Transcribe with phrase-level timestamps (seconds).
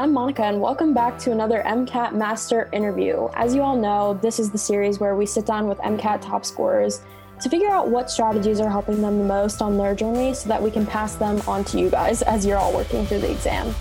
[0.00, 3.28] I'm Monica, and welcome back to another MCAT Master interview.
[3.34, 6.46] As you all know, this is the series where we sit down with MCAT top
[6.46, 7.02] scorers
[7.42, 10.62] to figure out what strategies are helping them the most on their journey so that
[10.62, 13.74] we can pass them on to you guys as you're all working through the exam.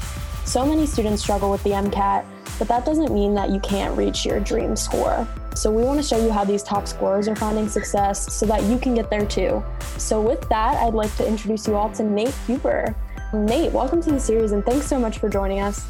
[0.44, 2.26] So many students struggle with the MCAT,
[2.58, 5.26] but that doesn't mean that you can't reach your dream score.
[5.56, 8.64] So, we want to show you how these top scorers are finding success so that
[8.64, 9.64] you can get there too.
[9.98, 12.94] So, with that, I'd like to introduce you all to Nate Huber.
[13.32, 15.88] Nate, welcome to the series and thanks so much for joining us.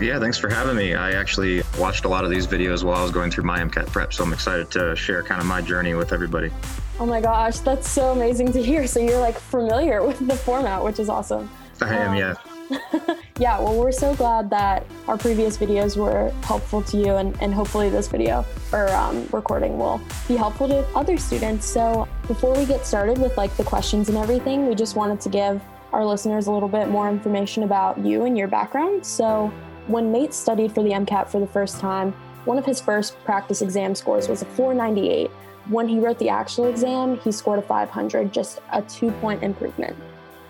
[0.00, 0.94] Yeah, thanks for having me.
[0.94, 3.86] I actually watched a lot of these videos while I was going through my MCAT
[3.88, 6.50] prep, so I'm excited to share kind of my journey with everybody.
[6.98, 8.86] Oh my gosh, that's so amazing to hear.
[8.94, 11.50] So you're like familiar with the format, which is awesome.
[11.82, 12.34] I am, um, yeah.
[13.38, 17.52] yeah, well, we're so glad that our previous videos were helpful to you, and, and
[17.52, 21.66] hopefully, this video or um, recording will be helpful to other students.
[21.66, 25.28] So, before we get started with like the questions and everything, we just wanted to
[25.28, 25.60] give
[25.94, 29.06] our listeners a little bit more information about you and your background.
[29.06, 29.52] So,
[29.86, 32.12] when Nate studied for the MCAT for the first time,
[32.46, 35.30] one of his first practice exam scores was a 498.
[35.68, 39.96] When he wrote the actual exam, he scored a 500, just a two point improvement.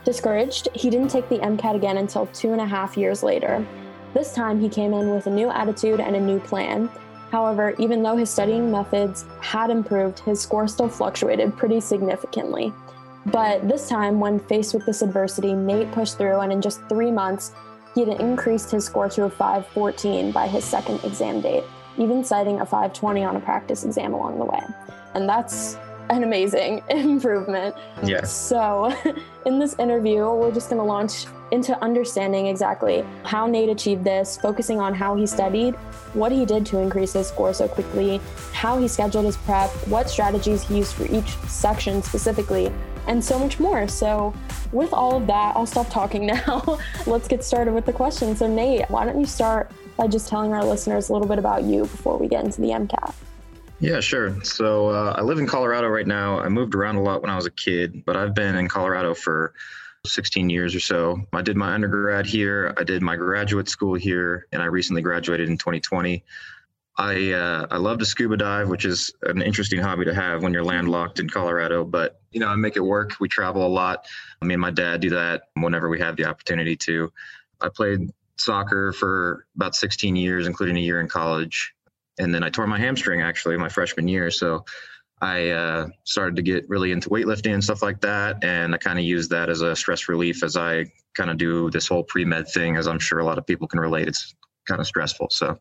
[0.05, 3.65] Discouraged, he didn't take the MCAT again until two and a half years later.
[4.15, 6.89] This time, he came in with a new attitude and a new plan.
[7.31, 12.73] However, even though his studying methods had improved, his score still fluctuated pretty significantly.
[13.27, 17.11] But this time, when faced with this adversity, Nate pushed through, and in just three
[17.11, 17.53] months,
[17.95, 21.65] he had increased his score to a 514 by his second exam date,
[21.97, 24.63] even citing a 520 on a practice exam along the way.
[25.15, 25.79] And that's
[26.11, 27.75] an amazing improvement.
[28.03, 28.35] Yes.
[28.35, 28.95] So,
[29.47, 34.37] in this interview, we're just going to launch into understanding exactly how Nate achieved this,
[34.37, 35.75] focusing on how he studied,
[36.15, 38.21] what he did to increase his score so quickly,
[38.53, 42.73] how he scheduled his prep, what strategies he used for each section specifically,
[43.07, 43.89] and so much more.
[43.89, 44.35] So,
[44.73, 46.79] with all of that, I'll stop talking now.
[47.07, 48.35] Let's get started with the question.
[48.37, 51.65] So, Nate, why don't you start by just telling our listeners a little bit about
[51.65, 53.15] you before we get into the MCAT?
[53.81, 54.43] Yeah, sure.
[54.45, 56.39] So uh, I live in Colorado right now.
[56.41, 59.15] I moved around a lot when I was a kid, but I've been in Colorado
[59.15, 59.53] for
[60.07, 61.21] 16 years or so.
[61.33, 65.49] I did my undergrad here, I did my graduate school here, and I recently graduated
[65.49, 66.25] in 2020.
[66.97, 70.53] I uh, I love to scuba dive, which is an interesting hobby to have when
[70.53, 71.85] you're landlocked in Colorado.
[71.85, 73.15] But you know, I make it work.
[73.19, 74.07] We travel a lot.
[74.43, 77.13] Me and my dad do that whenever we have the opportunity to.
[77.61, 81.75] I played soccer for about 16 years, including a year in college,
[82.19, 84.31] and then I tore my hamstring actually my freshman year.
[84.31, 84.65] So
[85.21, 89.01] I uh, started to get really into weightlifting and stuff like that, and I kind
[89.01, 92.25] of use that as a stress relief as I kind of do this whole pre
[92.25, 92.77] med thing.
[92.77, 94.33] As I'm sure a lot of people can relate, it's
[94.69, 95.29] kind of stressful.
[95.31, 95.59] So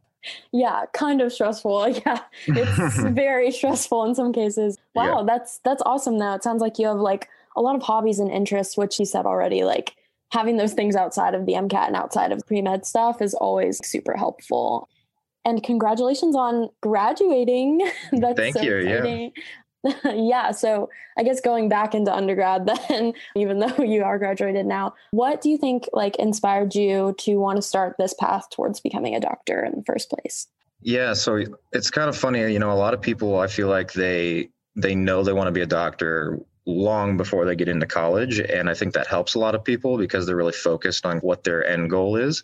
[0.52, 1.88] yeah kind of stressful.
[2.06, 4.78] Yeah it's very stressful in some cases.
[4.96, 5.26] Wow yeah.
[5.26, 6.34] that's that's awesome though.
[6.34, 9.26] It sounds like you have like a lot of hobbies and interests which you said
[9.26, 9.96] already like
[10.32, 14.16] having those things outside of the mcat and outside of pre-med stuff is always super
[14.18, 14.90] helpful.
[15.46, 17.82] And congratulations on graduating.
[18.14, 19.32] That's thank so you exciting.
[19.36, 19.44] yeah
[20.14, 20.52] yeah.
[20.52, 25.42] So I guess going back into undergrad then, even though you are graduated now, what
[25.42, 29.20] do you think like inspired you to want to start this path towards becoming a
[29.20, 30.48] doctor in the first place?
[30.82, 31.14] Yeah.
[31.14, 34.50] So it's kind of funny, you know, a lot of people I feel like they
[34.76, 38.40] they know they want to be a doctor long before they get into college.
[38.40, 41.44] And I think that helps a lot of people because they're really focused on what
[41.44, 42.42] their end goal is.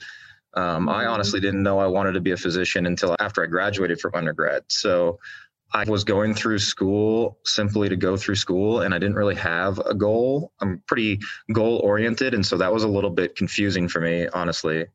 [0.55, 1.13] Um, I mm-hmm.
[1.13, 4.63] honestly didn't know I wanted to be a physician until after I graduated from undergrad.
[4.67, 5.19] So
[5.71, 9.79] I was going through school simply to go through school, and I didn't really have
[9.79, 10.51] a goal.
[10.61, 11.19] I'm pretty
[11.53, 14.87] goal oriented, and so that was a little bit confusing for me, honestly.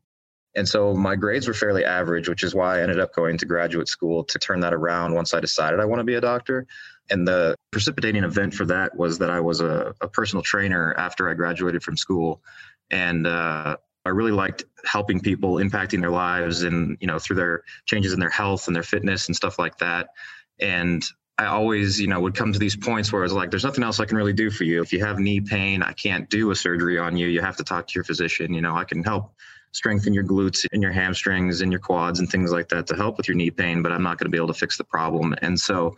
[0.55, 3.45] And so my grades were fairly average, which is why I ended up going to
[3.45, 6.65] graduate school to turn that around once I decided I want to be a doctor.
[7.09, 11.29] And the precipitating event for that was that I was a, a personal trainer after
[11.29, 12.41] I graduated from school.
[12.89, 13.75] And uh,
[14.05, 18.19] I really liked helping people, impacting their lives and, you know, through their changes in
[18.19, 20.09] their health and their fitness and stuff like that.
[20.59, 21.03] And
[21.37, 23.83] I always, you know, would come to these points where I was like, there's nothing
[23.83, 24.81] else I can really do for you.
[24.81, 27.27] If you have knee pain, I can't do a surgery on you.
[27.27, 28.53] You have to talk to your physician.
[28.53, 29.33] You know, I can help
[29.73, 33.17] strengthen your glutes and your hamstrings and your quads and things like that to help
[33.17, 35.35] with your knee pain, but I'm not going to be able to fix the problem.
[35.41, 35.95] And so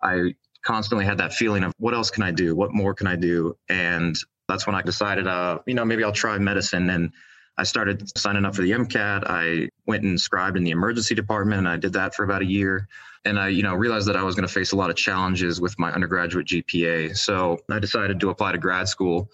[0.00, 2.54] I constantly had that feeling of what else can I do?
[2.54, 3.56] What more can I do?
[3.68, 4.16] And
[4.48, 6.88] that's when I decided, uh, you know, maybe I'll try medicine.
[6.90, 7.10] And
[7.58, 9.24] I started signing up for the MCAT.
[9.26, 12.46] I went and scribed in the emergency department and I did that for about a
[12.46, 12.86] year
[13.26, 15.60] and I, you know, realized that I was going to face a lot of challenges
[15.60, 17.16] with my undergraduate GPA.
[17.16, 19.30] So I decided to apply to grad school.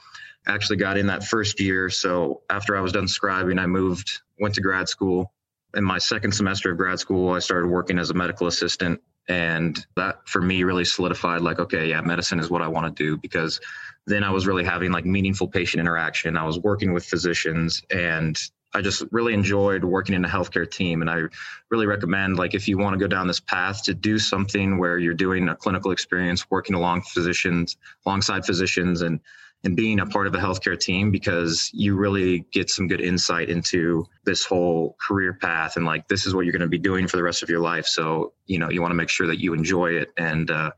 [0.46, 1.90] I actually got in that first year.
[1.90, 5.32] So after I was done scribing, I moved, went to grad school.
[5.74, 9.00] In my second semester of grad school, I started working as a medical assistant.
[9.28, 13.04] And that for me really solidified like, okay, yeah, medicine is what I want to
[13.04, 13.60] do because
[14.06, 16.36] then I was really having like meaningful patient interaction.
[16.36, 18.36] I was working with physicians and
[18.74, 21.02] I just really enjoyed working in a healthcare team.
[21.02, 21.22] And I
[21.70, 24.98] really recommend, like, if you want to go down this path, to do something where
[24.98, 27.76] you're doing a clinical experience, working along physicians,
[28.06, 29.20] alongside physicians, and
[29.64, 33.48] and being a part of a healthcare team because you really get some good insight
[33.48, 37.06] into this whole career path and like this is what you're going to be doing
[37.06, 39.40] for the rest of your life so you know you want to make sure that
[39.40, 40.70] you enjoy it and uh,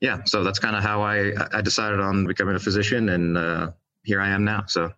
[0.00, 3.70] yeah so that's kind of how i i decided on becoming a physician and uh,
[4.02, 4.92] here i am now so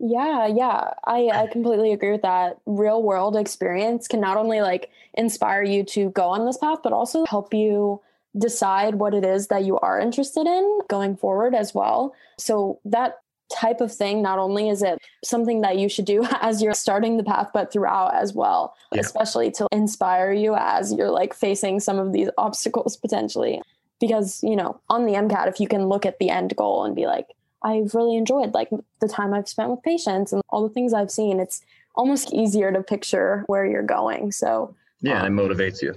[0.00, 0.94] yeah, yeah.
[1.04, 2.58] I, I completely agree with that.
[2.66, 6.92] Real world experience can not only like inspire you to go on this path, but
[6.92, 8.00] also help you
[8.38, 12.14] decide what it is that you are interested in going forward as well.
[12.38, 13.18] So that
[13.52, 17.16] type of thing not only is it something that you should do as you're starting
[17.16, 19.00] the path but throughout as well yeah.
[19.00, 23.60] especially to inspire you as you're like facing some of these obstacles potentially
[23.98, 26.94] because you know on the mcat if you can look at the end goal and
[26.94, 27.26] be like
[27.62, 28.70] I've really enjoyed like
[29.00, 31.40] the time I've spent with patients and all the things I've seen.
[31.40, 31.62] It's
[31.94, 34.32] almost easier to picture where you're going.
[34.32, 35.94] So yeah, um, it motivates you.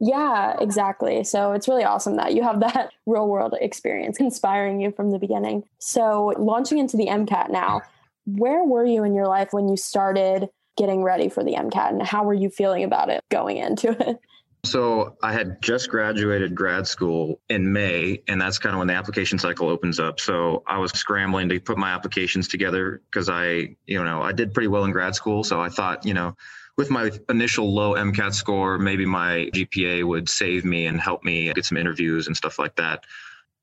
[0.00, 1.24] Yeah, exactly.
[1.24, 5.18] So it's really awesome that you have that real world experience inspiring you from the
[5.18, 5.64] beginning.
[5.78, 7.82] So launching into the MCAT now,
[8.26, 12.02] where were you in your life when you started getting ready for the MCAT and
[12.02, 14.20] how were you feeling about it going into it?
[14.64, 18.94] So I had just graduated grad school in May, and that's kind of when the
[18.94, 20.18] application cycle opens up.
[20.20, 24.54] So I was scrambling to put my applications together because I, you know, I did
[24.54, 25.44] pretty well in grad school.
[25.44, 26.34] So I thought, you know,
[26.78, 31.52] with my initial low MCAT score, maybe my GPA would save me and help me
[31.52, 33.04] get some interviews and stuff like that.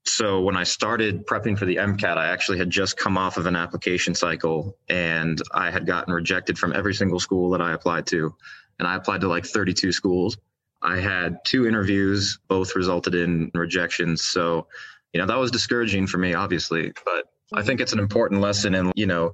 [0.05, 3.47] So when I started prepping for the MCAT, I actually had just come off of
[3.47, 8.05] an application cycle and I had gotten rejected from every single school that I applied
[8.07, 8.35] to.
[8.79, 10.37] And I applied to like 32 schools
[10.81, 14.23] I had two interviews, both resulted in rejections.
[14.23, 14.67] So,
[15.13, 16.91] you know, that was discouraging for me, obviously.
[17.05, 19.33] But I think it's an important lesson And, you know,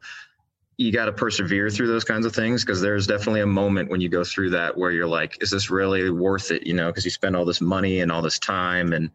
[0.78, 4.00] you got to persevere through those kinds of things because there's definitely a moment when
[4.00, 6.68] you go through that where you're like, is this really worth it?
[6.68, 9.10] You know, because you spend all this money and all this time and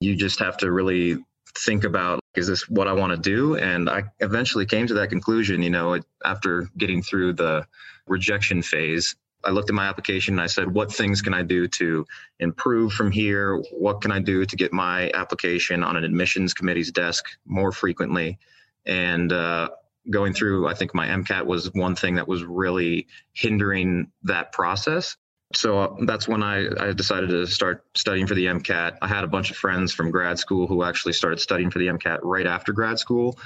[0.00, 1.18] you just have to really
[1.58, 3.56] think about is this what I want to do?
[3.56, 7.66] And I eventually came to that conclusion, you know, after getting through the
[8.06, 11.68] rejection phase I looked at my application and I said, what things can I do
[11.68, 12.06] to
[12.40, 13.62] improve from here?
[13.72, 18.38] What can I do to get my application on an admissions committee's desk more frequently?
[18.86, 19.70] And uh,
[20.10, 25.16] going through, I think my MCAT was one thing that was really hindering that process.
[25.54, 28.98] So uh, that's when I, I decided to start studying for the MCAT.
[29.00, 31.86] I had a bunch of friends from grad school who actually started studying for the
[31.86, 33.38] MCAT right after grad school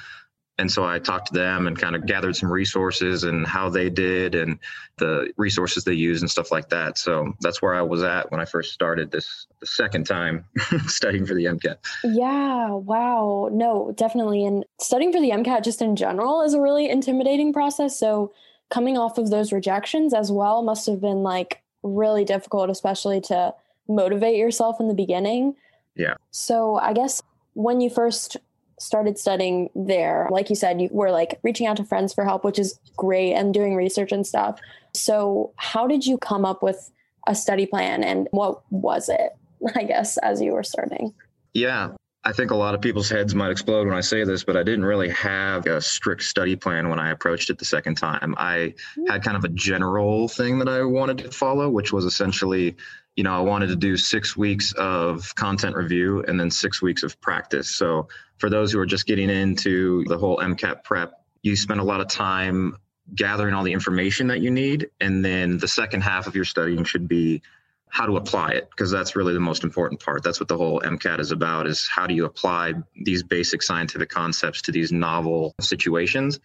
[0.58, 3.88] and so I talked to them and kind of gathered some resources and how they
[3.88, 4.58] did and
[4.96, 6.98] the resources they use and stuff like that.
[6.98, 10.44] So that's where I was at when I first started this the second time
[10.86, 11.76] studying for the MCAT.
[12.02, 13.48] Yeah, wow.
[13.52, 14.44] No, definitely.
[14.44, 17.96] And studying for the MCAT just in general is a really intimidating process.
[17.96, 18.32] So
[18.68, 23.54] coming off of those rejections as well must have been like really difficult, especially to
[23.86, 25.54] motivate yourself in the beginning.
[25.94, 26.14] Yeah.
[26.32, 27.22] So I guess
[27.54, 28.36] when you first
[28.78, 30.28] started studying there.
[30.30, 33.34] Like you said, you were like reaching out to friends for help, which is great,
[33.34, 34.60] and doing research and stuff.
[34.94, 36.90] So, how did you come up with
[37.26, 39.36] a study plan and what was it,
[39.76, 41.14] I guess, as you were starting?
[41.54, 41.90] Yeah.
[42.24, 44.62] I think a lot of people's heads might explode when I say this, but I
[44.62, 48.34] didn't really have a strict study plan when I approached it the second time.
[48.36, 49.06] I hmm.
[49.06, 52.76] had kind of a general thing that I wanted to follow, which was essentially
[53.18, 57.02] you know, I wanted to do six weeks of content review and then six weeks
[57.02, 57.74] of practice.
[57.74, 58.06] So
[58.36, 62.00] for those who are just getting into the whole MCAT prep, you spend a lot
[62.00, 62.76] of time
[63.16, 64.90] gathering all the information that you need.
[65.00, 67.42] And then the second half of your studying should be
[67.88, 70.78] how to apply it because that's really the most important part that's what the whole
[70.82, 75.54] mcat is about is how do you apply these basic scientific concepts to these novel
[75.58, 76.38] situations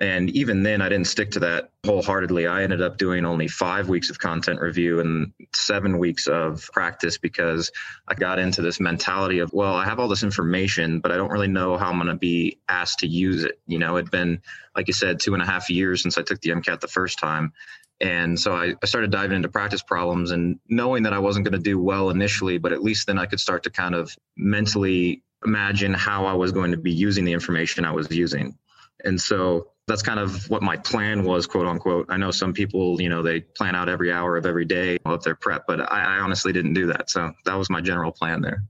[0.00, 2.46] and even then, I didn't stick to that wholeheartedly.
[2.46, 7.18] I ended up doing only five weeks of content review and seven weeks of practice
[7.18, 7.70] because
[8.08, 11.30] I got into this mentality of, well, I have all this information, but I don't
[11.30, 13.60] really know how I'm going to be asked to use it.
[13.66, 14.40] You know, it'd been,
[14.74, 17.18] like you said, two and a half years since I took the MCAT the first
[17.18, 17.52] time.
[18.00, 21.62] And so I, I started diving into practice problems and knowing that I wasn't going
[21.62, 25.22] to do well initially, but at least then I could start to kind of mentally
[25.44, 28.56] imagine how I was going to be using the information I was using.
[29.04, 32.06] And so that's kind of what my plan was, quote unquote.
[32.08, 35.24] I know some people, you know, they plan out every hour of every day of
[35.24, 37.10] their prep, but I, I honestly didn't do that.
[37.10, 38.62] So that was my general plan there.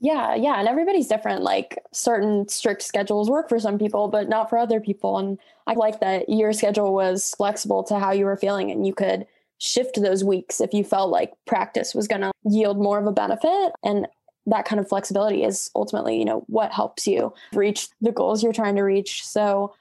[0.00, 0.58] Yeah, yeah.
[0.58, 1.42] And everybody's different.
[1.42, 5.16] Like certain strict schedules work for some people, but not for other people.
[5.18, 8.94] And I like that your schedule was flexible to how you were feeling and you
[8.94, 9.26] could
[9.58, 13.12] shift those weeks if you felt like practice was going to yield more of a
[13.12, 13.72] benefit.
[13.84, 14.08] And
[14.46, 18.52] that kind of flexibility is ultimately, you know, what helps you reach the goals you're
[18.52, 19.24] trying to reach.
[19.24, 19.72] So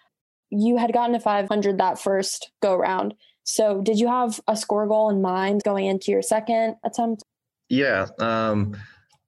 [0.51, 3.15] you had gotten to 500 that first go round.
[3.43, 7.23] So, did you have a score goal in mind going into your second attempt?
[7.69, 8.07] Yeah.
[8.19, 8.77] Um,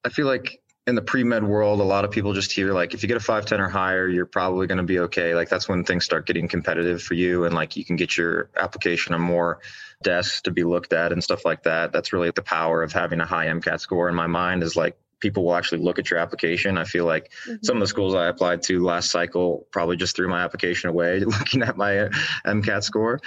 [0.05, 3.01] I feel like in the pre-med world, a lot of people just hear like if
[3.01, 5.33] you get a 510 or higher, you're probably going to be okay.
[5.33, 8.49] Like that's when things start getting competitive for you and like you can get your
[8.57, 9.59] application on more
[10.03, 11.93] desks to be looked at and stuff like that.
[11.93, 14.97] That's really the power of having a high MCAT score in my mind is like
[15.23, 16.77] people will actually look at your application.
[16.77, 17.55] I feel like mm-hmm.
[17.63, 21.19] some of the schools I applied to last cycle probably just threw my application away
[21.25, 22.09] looking at my
[22.45, 23.19] MCAT score.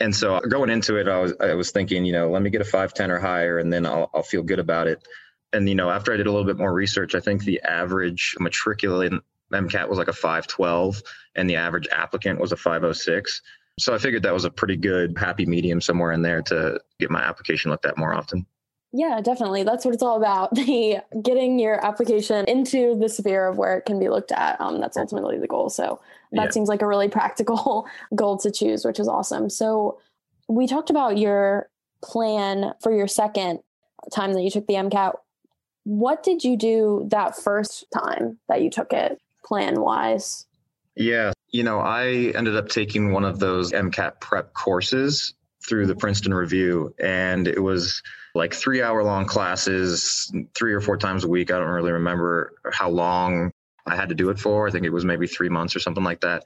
[0.00, 2.60] And so going into it, I was I was thinking, you know, let me get
[2.60, 5.02] a 510 or higher and then I'll I'll feel good about it
[5.52, 8.36] and you know after i did a little bit more research i think the average
[8.40, 9.20] matriculant
[9.52, 11.02] mcat was like a 512
[11.34, 13.42] and the average applicant was a 506
[13.78, 17.10] so i figured that was a pretty good happy medium somewhere in there to get
[17.10, 18.46] my application looked at more often
[18.92, 19.62] yeah definitely.
[19.62, 20.54] That's what it's all about.
[20.54, 24.80] The getting your application into the sphere of where it can be looked at um,
[24.80, 25.70] that's ultimately the goal.
[25.70, 26.00] So
[26.32, 26.50] that yeah.
[26.50, 29.50] seems like a really practical goal to choose which is awesome.
[29.50, 29.98] So
[30.48, 31.68] we talked about your
[32.02, 33.60] plan for your second
[34.12, 35.14] time that you took the mcat
[35.88, 40.46] what did you do that first time that you took it plan wise?
[40.96, 45.32] Yeah, you know, I ended up taking one of those MCAT prep courses
[45.66, 48.02] through the Princeton Review, and it was
[48.38, 51.50] like three hour long classes, three or four times a week.
[51.50, 53.50] I don't really remember how long
[53.84, 54.68] I had to do it for.
[54.68, 56.44] I think it was maybe three months or something like that.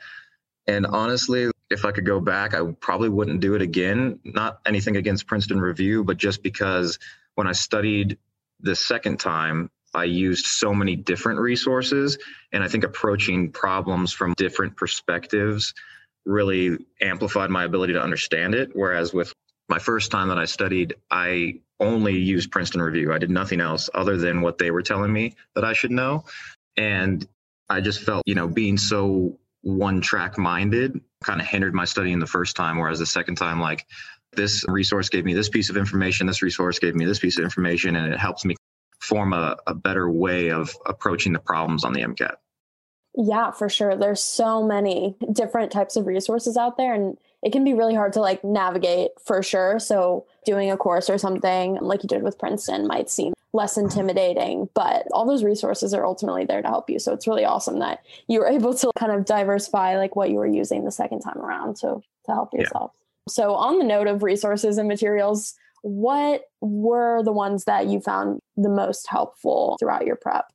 [0.67, 4.21] And honestly, if I could go back, I probably wouldn't do it again.
[4.25, 6.99] Not anything against Princeton Review, but just because
[7.35, 8.17] when I studied
[8.61, 12.17] the second time, I used so many different resources.
[12.53, 15.75] And I think approaching problems from different perspectives
[16.25, 18.71] really amplified my ability to understand it.
[18.73, 19.35] Whereas with
[19.69, 23.13] my first time that I studied, I only used Princeton Review.
[23.13, 26.25] I did nothing else other than what they were telling me that I should know.
[26.77, 27.27] And
[27.69, 32.19] I just felt, you know, being so one track minded kind of hindered my studying
[32.19, 32.79] the first time.
[32.79, 33.87] Whereas the second time, like,
[34.35, 37.45] this resource gave me this piece of information, this resource gave me this piece of
[37.45, 38.57] information, and it helps me
[39.01, 42.37] form a, a better way of approaching the problems on the MCAT.
[43.15, 43.95] Yeah, for sure.
[43.95, 48.13] There's so many different types of resources out there and it can be really hard
[48.13, 49.79] to like navigate for sure.
[49.79, 54.69] So doing a course or something like you did with Princeton might seem less intimidating,
[54.75, 56.99] but all those resources are ultimately there to help you.
[56.99, 60.37] So it's really awesome that you were able to kind of diversify like what you
[60.37, 62.93] were using the second time around to to help yourself.
[62.95, 63.33] Yeah.
[63.33, 68.41] So on the note of resources and materials, what were the ones that you found
[68.57, 70.47] the most helpful throughout your prep?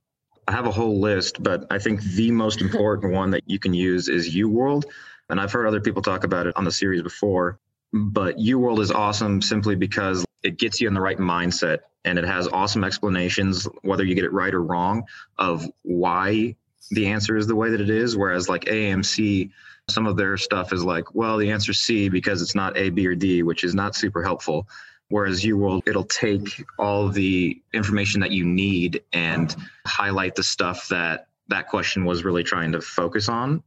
[0.47, 3.73] I have a whole list, but I think the most important one that you can
[3.73, 4.85] use is UWorld.
[5.29, 7.59] And I've heard other people talk about it on the series before,
[7.93, 12.25] but UWorld is awesome simply because it gets you in the right mindset and it
[12.25, 15.03] has awesome explanations, whether you get it right or wrong,
[15.37, 16.55] of why
[16.91, 18.15] the answer is the way that it is.
[18.15, 19.51] Whereas, like AAMC,
[19.89, 23.05] some of their stuff is like, well, the answer C because it's not A, B,
[23.07, 24.67] or D, which is not super helpful
[25.09, 29.55] whereas UWorld it'll take all the information that you need and
[29.85, 33.63] highlight the stuff that that question was really trying to focus on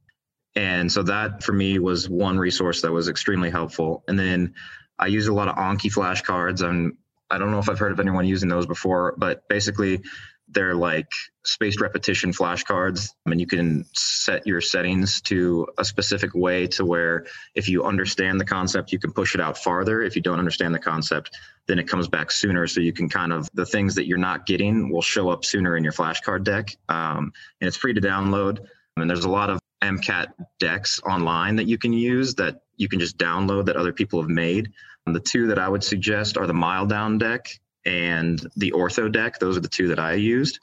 [0.56, 4.04] and so that for me was one resource that was extremely helpful.
[4.08, 4.54] And then
[4.98, 6.62] i use a lot of anki flashcards.
[6.62, 6.96] And
[7.30, 10.02] i don't know if i've heard of anyone using those before but basically
[10.52, 11.06] they're like
[11.44, 13.10] spaced repetition flashcards.
[13.10, 17.68] I and mean, you can set your settings to a specific way to where if
[17.68, 20.02] you understand the concept you can push it out farther.
[20.02, 22.66] If you don't understand the concept then it comes back sooner.
[22.66, 25.76] So you can kind of the things that you're not getting will show up sooner
[25.76, 26.76] in your flashcard deck.
[26.88, 28.66] Um, and it's free to download.
[28.96, 33.00] And there's a lot of mcat decks online that you can use that you can
[33.00, 34.70] just download that other people have made
[35.06, 37.48] and the two that i would suggest are the MileDown deck
[37.86, 39.38] and the ortho deck.
[39.38, 40.60] Those are the two that I used.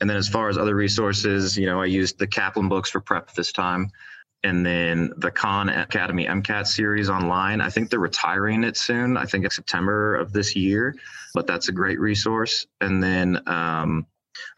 [0.00, 3.00] And then as far as other resources, you know, I used the Kaplan books for
[3.00, 3.90] prep this time.
[4.44, 7.60] And then the Khan Academy MCAT series online.
[7.60, 9.16] I think they're retiring it soon.
[9.16, 10.96] I think it's September of this year,
[11.32, 12.66] but that's a great resource.
[12.80, 14.04] And then um,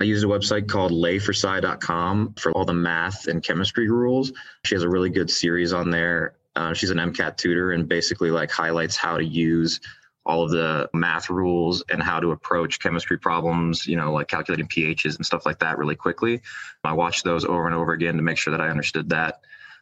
[0.01, 4.33] I use a website called leah4sci.com for all the math and chemistry rules.
[4.65, 6.35] She has a really good series on there.
[6.57, 9.81] Uh, she's an MCAT tutor and basically like highlights how to use
[10.27, 14.67] all of the math rules and how to approach chemistry problems, you know, like calculating
[14.67, 16.41] pHs and stuff like that really quickly.
[16.83, 19.41] I watched those over and over again to make sure that I understood that.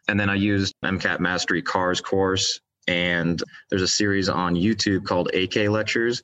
[0.09, 2.61] And then I used MCAT Mastery CARS course.
[2.89, 6.23] And there's a series on YouTube called AK Lectures.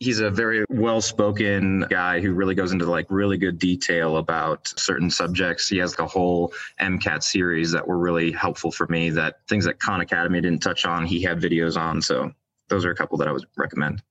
[0.00, 4.72] He's a very well spoken guy who really goes into like really good detail about
[4.78, 5.68] certain subjects.
[5.68, 9.78] He has a whole MCAT series that were really helpful for me that things that
[9.78, 12.02] Khan Academy didn't touch on, he had videos on.
[12.02, 12.32] So
[12.68, 14.02] those are a couple that I would recommend.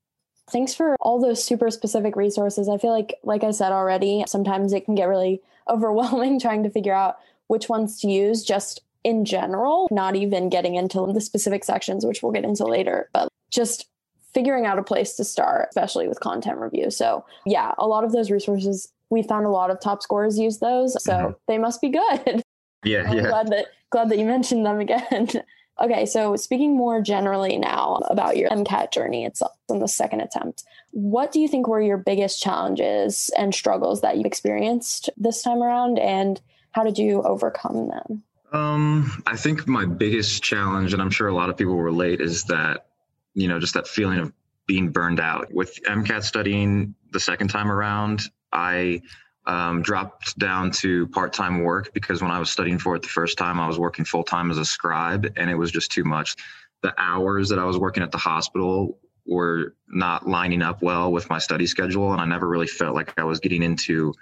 [0.49, 2.67] Thanks for all those super specific resources.
[2.69, 6.69] I feel like, like I said already, sometimes it can get really overwhelming trying to
[6.69, 11.63] figure out which ones to use just in general, not even getting into the specific
[11.63, 13.87] sections, which we'll get into later, but just
[14.33, 16.89] figuring out a place to start, especially with content review.
[16.89, 20.59] So, yeah, a lot of those resources, we found a lot of top scorers use
[20.59, 21.01] those.
[21.03, 21.31] So mm-hmm.
[21.47, 22.43] they must be good.
[22.85, 23.27] Yeah, I'm yeah.
[23.29, 25.29] Glad that glad that you mentioned them again.
[25.81, 30.63] okay, so speaking more generally now about your MCAT journey itself in the second attempt,
[30.91, 35.63] what do you think were your biggest challenges and struggles that you experienced this time
[35.63, 38.23] around, and how did you overcome them?
[38.51, 42.43] Um, I think my biggest challenge, and I'm sure a lot of people relate, is
[42.45, 42.85] that,
[43.33, 44.31] you know, just that feeling of
[44.67, 45.53] being burned out.
[45.53, 49.01] With MCAT studying the second time around, I
[49.45, 53.09] um, dropped down to part time work because when I was studying for it the
[53.09, 56.03] first time, I was working full time as a scribe and it was just too
[56.03, 56.35] much.
[56.81, 61.29] The hours that I was working at the hospital were not lining up well with
[61.29, 64.13] my study schedule, and I never really felt like I was getting into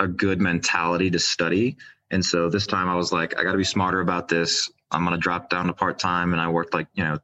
[0.00, 1.76] a good mentality to study.
[2.10, 4.70] And so this time I was like, I got to be smarter about this.
[4.90, 6.32] I'm going to drop down to part time.
[6.32, 7.18] And I worked like, you know,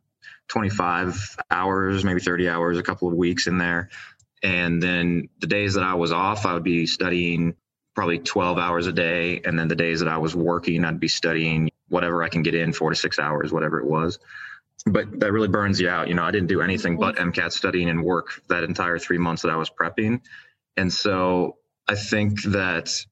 [0.52, 3.88] 25 hours, maybe 30 hours, a couple of weeks in there.
[4.42, 7.56] And then the days that I was off, I would be studying
[7.94, 9.40] probably 12 hours a day.
[9.46, 12.54] And then the days that I was working, I'd be studying whatever I can get
[12.54, 14.18] in four to six hours, whatever it was.
[14.84, 16.08] But that really burns you out.
[16.08, 17.30] You know, I didn't do anything but mm-hmm.
[17.30, 20.20] MCAT studying and work that entire three months that I was prepping.
[20.76, 21.56] And so
[21.88, 23.06] I think that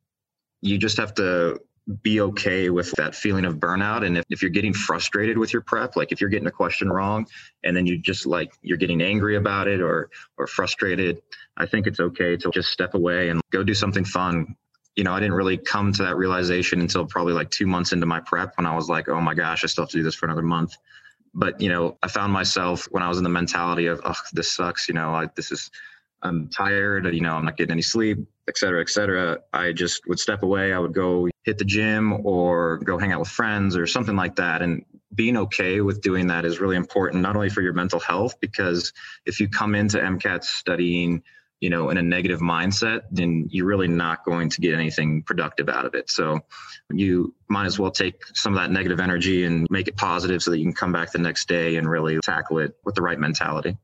[0.61, 1.59] you just have to
[2.03, 4.07] be okay with that feeling of burnout.
[4.07, 6.89] And if, if you're getting frustrated with your prep, like if you're getting a question
[6.89, 7.27] wrong
[7.65, 11.21] and then you just like you're getting angry about it or or frustrated,
[11.57, 14.55] I think it's okay to just step away and go do something fun.
[14.97, 18.07] You know, I didn't really come to that realization until probably like two months into
[18.07, 20.15] my prep when I was like, oh my gosh, I still have to do this
[20.15, 20.77] for another month.
[21.33, 24.53] But, you know, I found myself when I was in the mentality of, oh, this
[24.53, 25.71] sucks, you know, I, this is
[26.23, 28.19] I'm tired, you know, I'm not getting any sleep,
[28.49, 29.39] et cetera, et cetera.
[29.53, 30.75] I just would step away.
[30.75, 34.37] I would go hit the gym or go hang out with friends or something like
[34.37, 34.63] that.
[34.63, 38.39] And being okay with doing that is really important, not only for your mental health,
[38.41, 38.93] because
[39.27, 41.23] if you come into MCAT studying,
[41.61, 45.69] you know, in a negative mindset, then you're really not going to get anything productive
[45.69, 46.11] out of it.
[46.11, 46.41] So
[46.91, 50.51] you might as well take some of that negative energy and make it positive so
[50.53, 53.19] that you can come back the next day and really tackle it with the right
[53.19, 53.77] mentality.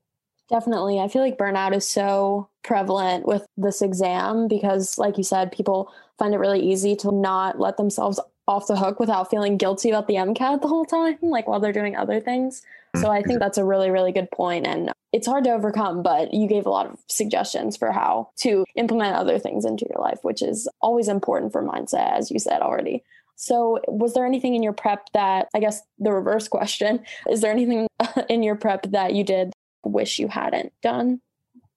[0.48, 1.00] Definitely.
[1.00, 5.92] I feel like burnout is so prevalent with this exam because, like you said, people
[6.18, 10.06] find it really easy to not let themselves off the hook without feeling guilty about
[10.06, 12.60] the MCAT the whole time, like while they're doing other things.
[12.94, 13.00] Mm-hmm.
[13.00, 14.66] So I think that's a really, really good point.
[14.66, 18.64] And it's hard to overcome, but you gave a lot of suggestions for how to
[18.76, 22.60] implement other things into your life, which is always important for mindset, as you said
[22.62, 23.02] already.
[23.38, 27.50] So, was there anything in your prep that, I guess the reverse question, is there
[27.50, 27.88] anything
[28.28, 29.52] in your prep that you did
[29.86, 31.20] wish you hadn't done?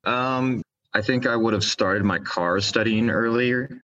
[0.04, 0.62] Um,
[0.94, 3.82] I think I would have started my car studying earlier.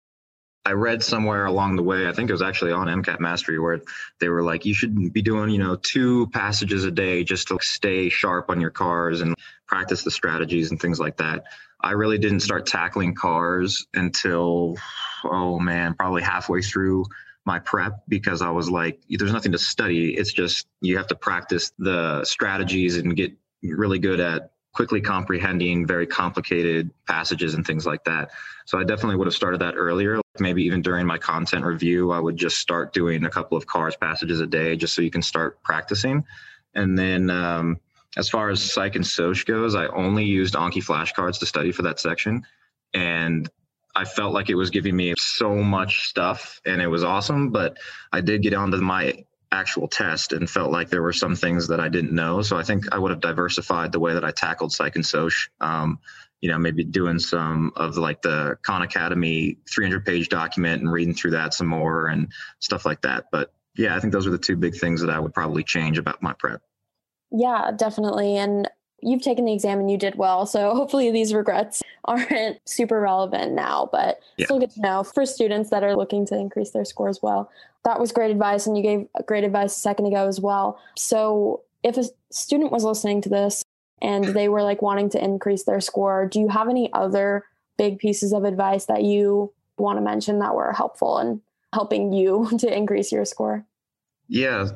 [0.64, 3.82] I read somewhere along the way, I think it was actually on MCAT Mastery, where
[4.20, 7.58] they were like, you should be doing, you know, two passages a day just to
[7.62, 9.34] stay sharp on your cars and
[9.66, 11.46] practice the strategies and things like that.
[11.80, 14.78] I really didn't start tackling cars until,
[15.24, 17.06] oh man, probably halfway through
[17.44, 20.14] my prep because I was like, there's nothing to study.
[20.14, 25.86] It's just you have to practice the strategies and get really good at quickly comprehending
[25.86, 28.32] very complicated passages and things like that.
[28.66, 30.22] So I definitely would have started that earlier.
[30.40, 33.98] Maybe even during my content review, I would just start doing a couple of cars
[33.98, 36.24] passages a day just so you can start practicing.
[36.74, 37.80] And then um,
[38.16, 41.82] as far as psych and soc goes, I only used Anki flashcards to study for
[41.82, 42.44] that section.
[42.94, 43.50] And
[43.96, 47.78] I felt like it was giving me so much stuff and it was awesome, but
[48.14, 51.80] I did get onto my actual test and felt like there were some things that
[51.80, 52.42] I didn't know.
[52.42, 55.34] So I think I would have diversified the way that I tackled psych and soc.
[55.60, 56.00] Um,
[56.40, 61.14] you know, maybe doing some of like the Khan Academy 300 page document and reading
[61.14, 63.26] through that some more and stuff like that.
[63.32, 65.98] But yeah, I think those are the two big things that I would probably change
[66.00, 66.62] about my prep.
[67.32, 68.38] Yeah, definitely.
[68.38, 68.68] And
[69.02, 70.46] you've taken the exam and you did well.
[70.46, 74.46] So hopefully these regrets aren't super relevant now, but yeah.
[74.46, 77.52] still good to know for students that are looking to increase their score as well.
[77.84, 78.68] That was great advice.
[78.68, 80.80] And you gave great advice a second ago as well.
[80.96, 83.64] So if a student was listening to this
[84.02, 87.46] and they were like wanting to increase their score, do you have any other
[87.78, 91.42] big pieces of advice that you want to mention that were helpful in
[91.74, 93.66] helping you to increase your score?
[94.28, 94.70] Yeah,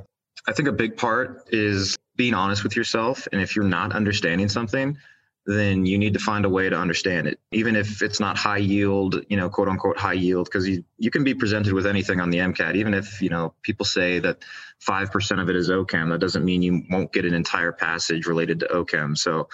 [0.47, 3.27] I think a big part is being honest with yourself.
[3.31, 4.97] And if you're not understanding something,
[5.45, 8.57] then you need to find a way to understand it, even if it's not high
[8.57, 12.19] yield, you know, quote unquote high yield, because you, you can be presented with anything
[12.19, 12.75] on the MCAT.
[12.75, 14.39] Even if, you know, people say that
[14.87, 18.59] 5% of it is OCHEM, that doesn't mean you won't get an entire passage related
[18.61, 19.15] to OCHEM.
[19.17, 19.47] So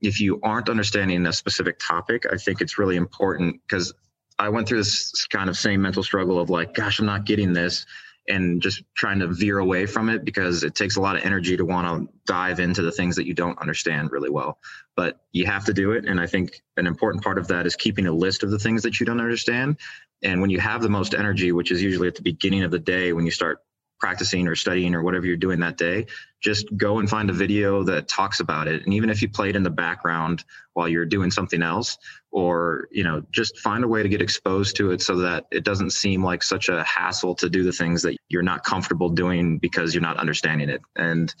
[0.00, 3.94] if you aren't understanding a specific topic, I think it's really important because
[4.38, 7.52] I went through this kind of same mental struggle of like, gosh, I'm not getting
[7.52, 7.86] this
[8.28, 11.56] and just trying to veer away from it because it takes a lot of energy
[11.56, 14.58] to want to dive into the things that you don't understand really well.
[14.96, 16.04] But you have to do it.
[16.06, 18.82] And I think an important part of that is keeping a list of the things
[18.82, 19.76] that you don't understand.
[20.22, 22.78] And when you have the most energy, which is usually at the beginning of the
[22.78, 23.62] day when you start
[23.98, 26.06] practicing or studying or whatever you're doing that day,
[26.42, 28.84] just go and find a video that talks about it.
[28.84, 31.96] And even if you play it in the background while you're doing something else,
[32.36, 35.64] or you know, just find a way to get exposed to it so that it
[35.64, 39.56] doesn't seem like such a hassle to do the things that you're not comfortable doing
[39.56, 40.82] because you're not understanding it.
[40.96, 41.34] And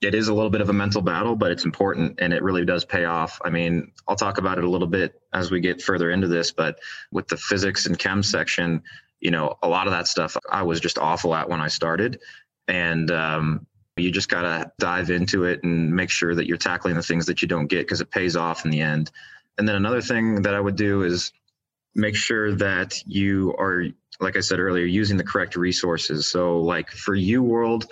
[0.00, 2.64] it is a little bit of a mental battle, but it's important and it really
[2.64, 3.40] does pay off.
[3.44, 6.50] I mean, I'll talk about it a little bit as we get further into this,
[6.50, 6.76] but
[7.12, 8.82] with the physics and chem section,
[9.20, 12.20] you know, a lot of that stuff I was just awful at when I started.
[12.66, 13.64] And um,
[13.96, 17.26] you just got to dive into it and make sure that you're tackling the things
[17.26, 19.12] that you don't get because it pays off in the end.
[19.58, 21.32] And then another thing that I would do is
[21.94, 23.84] make sure that you are,
[24.20, 26.26] like I said earlier, using the correct resources.
[26.26, 27.86] So, like for UWorld,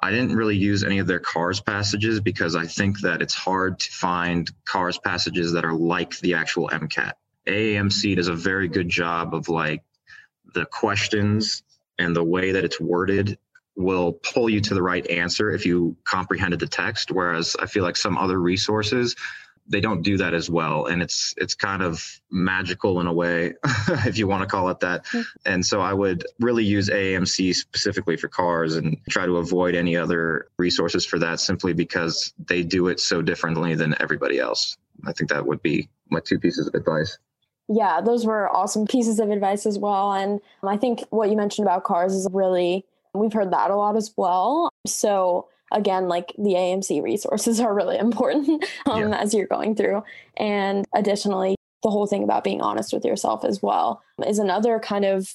[0.00, 3.80] I didn't really use any of their CARS passages because I think that it's hard
[3.80, 7.12] to find CARS passages that are like the actual MCAT.
[7.46, 9.82] AAMC does a very good job of like
[10.54, 11.62] the questions
[11.98, 13.38] and the way that it's worded
[13.76, 17.82] will pull you to the right answer if you comprehended the text whereas i feel
[17.82, 19.14] like some other resources
[19.68, 23.52] they don't do that as well and it's it's kind of magical in a way
[24.06, 25.22] if you want to call it that mm-hmm.
[25.44, 29.96] and so i would really use AAMC specifically for CARS and try to avoid any
[29.96, 34.76] other resources for that simply because they do it so differently than everybody else
[35.06, 37.18] i think that would be my two pieces of advice
[37.68, 40.12] yeah, those were awesome pieces of advice as well.
[40.12, 43.96] And I think what you mentioned about CARS is really, we've heard that a lot
[43.96, 44.70] as well.
[44.86, 49.18] So, again, like the AAMC resources are really important um, yeah.
[49.18, 50.02] as you're going through.
[50.36, 55.04] And additionally, the whole thing about being honest with yourself as well is another kind
[55.04, 55.34] of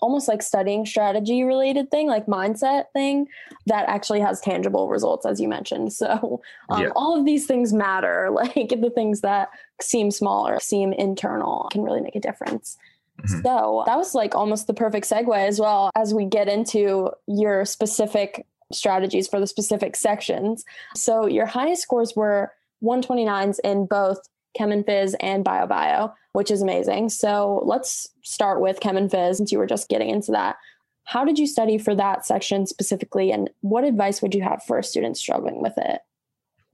[0.00, 3.26] almost like studying strategy related thing, like mindset thing
[3.66, 5.92] that actually has tangible results, as you mentioned.
[5.92, 6.40] So
[6.70, 6.88] um, yeah.
[6.96, 8.28] all of these things matter.
[8.40, 9.50] Like the things that
[9.82, 12.78] seem small or seem internal can really make a difference.
[13.20, 13.42] Mm-hmm.
[13.42, 17.66] So that was like almost the perfect segue as well as we get into your
[17.66, 20.64] specific strategies for the specific sections.
[20.94, 22.52] So your highest scores were
[22.82, 24.18] 129s in both
[24.56, 27.08] Chem and Phys and Bio Bio which is amazing.
[27.08, 30.56] So let's start with Chem and Phys since you were just getting into that.
[31.04, 34.78] How did you study for that section specifically, and what advice would you have for
[34.78, 36.00] a student struggling with it?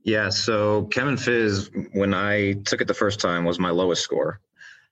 [0.03, 4.03] Yeah, so Chem and Phys, when I took it the first time, was my lowest
[4.03, 4.41] score.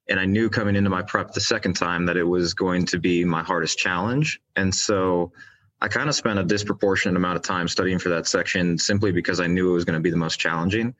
[0.09, 2.99] And I knew coming into my prep the second time that it was going to
[2.99, 4.40] be my hardest challenge.
[4.55, 5.33] And so
[5.81, 9.41] I kind of spent a disproportionate amount of time studying for that section simply because
[9.41, 10.95] I knew it was going to be the most challenging.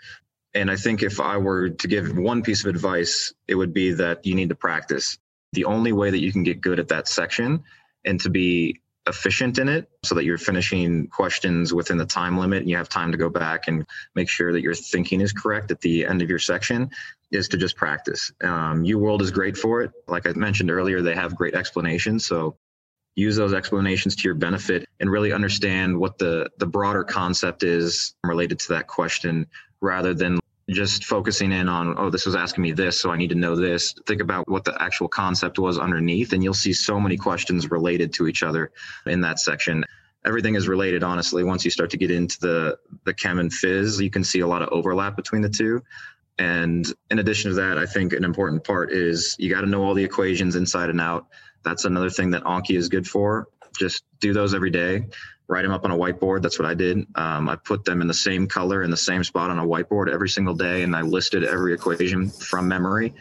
[0.53, 3.93] And I think if I were to give one piece of advice, it would be
[3.95, 5.19] that you need to practice.
[5.53, 7.65] The only way that you can get good at that section
[8.05, 12.61] and to be efficient in it so that you're finishing questions within the time limit
[12.61, 13.85] and you have time to go back and
[14.15, 16.91] make sure that your thinking is correct at the end of your section
[17.31, 18.33] is to just practice.
[18.43, 19.93] Um, UWorld is great for it.
[20.09, 22.25] Like I mentioned earlier, they have great explanations.
[22.25, 22.57] So
[23.17, 28.15] use those explanations to your benefit and really understand what the, the broader concept is
[28.25, 29.47] related to that question
[29.81, 30.39] rather than
[30.71, 33.55] just focusing in on, oh, this was asking me this, so I need to know
[33.55, 33.95] this.
[34.07, 38.13] Think about what the actual concept was underneath, and you'll see so many questions related
[38.15, 38.73] to each other
[39.07, 39.85] in that section.
[40.25, 41.45] Everything is related, honestly.
[41.45, 44.47] Once you start to get into the the chem and phys, you can see a
[44.47, 45.83] lot of overlap between the two.
[46.39, 49.85] And in addition to that, I think an important part is you got to know
[49.85, 51.27] all the equations inside and out.
[51.65, 53.49] That's another thing that Anki is good for.
[53.79, 55.07] Just do those every day
[55.49, 56.43] write them up on a whiteboard.
[56.43, 57.07] That's what I did.
[57.15, 60.13] Um, I put them in the same color in the same spot on a whiteboard
[60.13, 63.15] every single day, and I listed every equation from memory.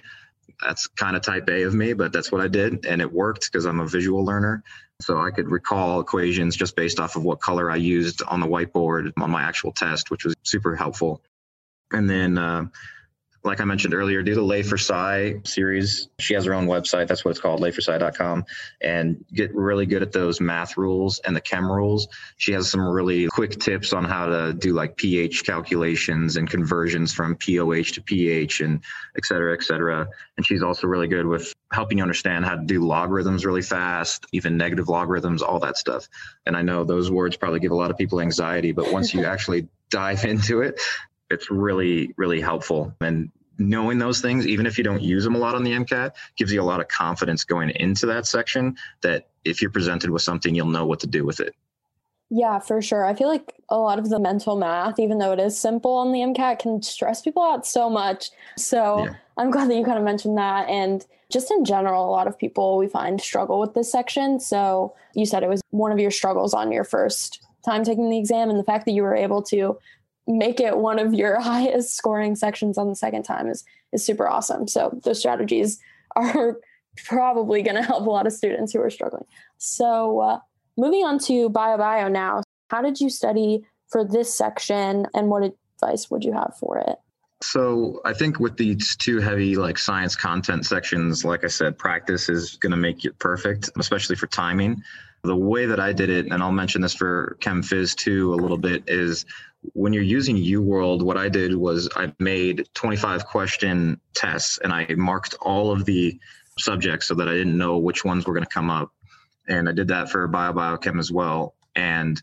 [0.61, 3.51] That's kind of type A of me, but that's what I did, and it worked
[3.51, 4.63] because I'm a visual learner.
[5.01, 8.47] So I could recall equations just based off of what color I used on the
[8.47, 11.21] whiteboard on my actual test, which was super helpful.
[11.91, 12.67] And then uh,
[13.43, 16.07] like I mentioned earlier, do the Leah4Sci series.
[16.19, 17.07] She has her own website.
[17.07, 18.45] That's what it's called, leah4sci.com,
[18.79, 22.07] and get really good at those math rules and the chem rules.
[22.37, 27.13] She has some really quick tips on how to do like pH calculations and conversions
[27.13, 28.81] from pOH to pH and
[29.17, 30.07] et cetera, et cetera.
[30.37, 34.25] And she's also really good with helping you understand how to do logarithms really fast,
[34.31, 36.07] even negative logarithms, all that stuff.
[36.45, 39.25] And I know those words probably give a lot of people anxiety, but once you
[39.25, 40.79] actually dive into it,
[41.33, 45.37] it's really really helpful and knowing those things even if you don't use them a
[45.37, 49.27] lot on the mcat gives you a lot of confidence going into that section that
[49.45, 51.55] if you're presented with something you'll know what to do with it
[52.35, 53.05] Yeah, for sure.
[53.05, 56.11] I feel like a lot of the mental math, even though it is simple on
[56.11, 58.31] the MCAT, can stress people out so much.
[58.57, 59.13] So yeah.
[59.37, 60.67] I'm glad that you kind of mentioned that.
[60.67, 64.39] And just in general, a lot of people we find struggle with this section.
[64.39, 68.17] So you said it was one of your struggles on your first time taking the
[68.17, 68.49] exam.
[68.49, 69.77] And the fact that you were able to
[70.27, 74.27] make it one of your highest scoring sections on the second time is, is super
[74.27, 74.67] awesome.
[74.67, 75.79] So those strategies
[76.15, 76.57] are
[77.05, 79.25] probably going to help a lot of students who are struggling.
[79.57, 80.39] So, uh,
[80.77, 82.41] Moving on to bio bio now.
[82.69, 86.97] How did you study for this section and what advice would you have for it?
[87.43, 92.29] So I think with these two heavy like science content sections, like I said, practice
[92.29, 94.81] is going to make it perfect, especially for timing.
[95.23, 98.35] The way that I did it, and I'll mention this for Chem Phys too a
[98.35, 99.25] little bit, is
[99.73, 104.87] when you're using UWorld, what I did was I made 25 question tests and I
[104.95, 106.19] marked all of the
[106.59, 108.91] subjects so that I didn't know which ones were going to come up
[109.47, 111.55] and I did that for BioBiochem as well.
[111.75, 112.21] And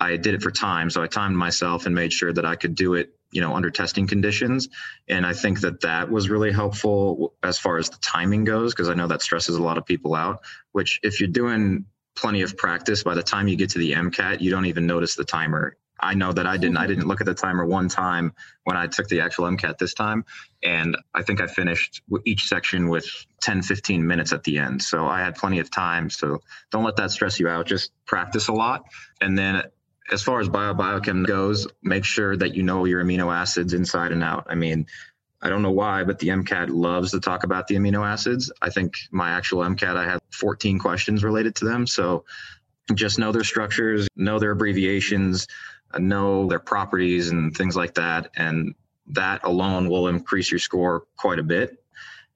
[0.00, 2.74] I did it for time, so I timed myself and made sure that I could
[2.74, 4.68] do it, you know, under testing conditions.
[5.08, 8.88] And I think that that was really helpful as far as the timing goes, because
[8.88, 10.40] I know that stresses a lot of people out.
[10.72, 14.40] Which, if you're doing plenty of practice, by the time you get to the MCAT,
[14.40, 15.76] you don't even notice the timer.
[16.00, 16.76] I know that I didn't.
[16.76, 18.32] I didn't look at the timer one time
[18.64, 20.24] when I took the actual MCAT this time,
[20.62, 23.06] and I think I finished each section with
[23.42, 24.82] 10, 15 minutes at the end.
[24.82, 26.10] So I had plenty of time.
[26.10, 27.66] So don't let that stress you out.
[27.66, 28.84] Just practice a lot,
[29.20, 29.62] and then
[30.10, 34.12] as far as bio biochem goes, make sure that you know your amino acids inside
[34.12, 34.46] and out.
[34.48, 34.86] I mean,
[35.40, 38.50] I don't know why, but the MCAT loves to talk about the amino acids.
[38.60, 41.86] I think my actual MCAT, I had 14 questions related to them.
[41.86, 42.24] So
[42.94, 45.46] just know their structures, know their abbreviations,
[45.98, 48.30] know their properties and things like that.
[48.36, 48.74] And
[49.08, 51.82] that alone will increase your score quite a bit.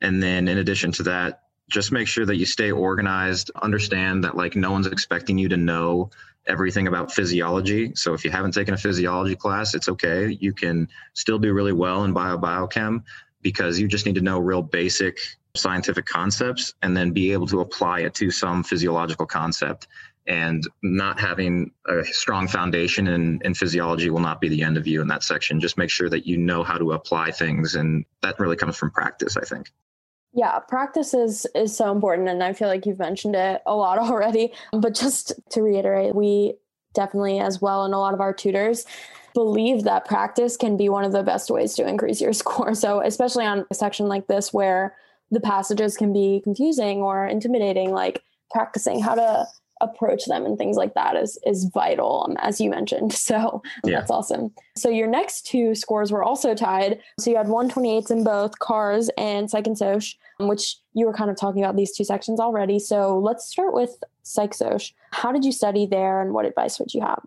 [0.01, 4.37] And then in addition to that, just make sure that you stay organized, understand that
[4.37, 6.11] like no one's expecting you to know
[6.47, 7.93] everything about physiology.
[7.95, 10.37] So if you haven't taken a physiology class, it's okay.
[10.41, 13.05] You can still do really well in bio biochem
[13.43, 15.19] because you just need to know real basic
[15.55, 19.87] scientific concepts and then be able to apply it to some physiological concept
[20.27, 24.87] and not having a strong foundation in, in physiology will not be the end of
[24.87, 25.61] you in that section.
[25.61, 27.75] Just make sure that you know how to apply things.
[27.75, 29.71] And that really comes from practice, I think.
[30.35, 33.99] Yeah, practice is is so important and I feel like you've mentioned it a lot
[33.99, 34.53] already.
[34.73, 36.55] But just to reiterate, we
[36.95, 38.87] definitely as well and a lot of our tutors
[39.35, 42.75] believe that practice can be one of the best ways to increase your score.
[42.75, 44.97] So, especially on a section like this where
[45.31, 49.47] the passages can be confusing or intimidating, like practicing how to
[49.83, 53.13] approach them and things like that is is vital um, as you mentioned.
[53.33, 54.01] So yeah.
[54.01, 54.53] that's awesome.
[54.77, 57.01] So your next two scores were also tied.
[57.19, 60.03] So you had 128s in both cars and psych and soc
[60.39, 62.79] um, which you were kind of talking about these two sections already.
[62.79, 66.93] So let's start with psych soc how did you study there and what advice would
[66.93, 67.23] you have?